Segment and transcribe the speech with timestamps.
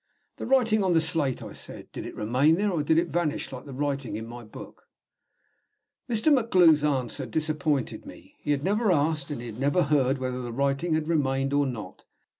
[0.37, 1.91] "The writing on the slate," I said.
[1.91, 4.87] "Did it remain there, or did it vanish like the writing in my book?"
[6.09, 6.33] Mr.
[6.33, 8.33] MacGlue's answer disappointed me.
[8.39, 12.05] He had never asked, and had never heard, whether the writing had remained or not.